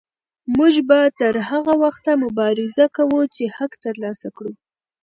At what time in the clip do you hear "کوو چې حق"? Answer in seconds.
2.97-3.71